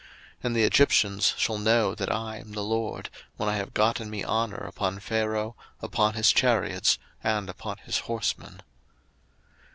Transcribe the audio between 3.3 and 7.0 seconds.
when I have gotten me honour upon Pharaoh, upon his chariots,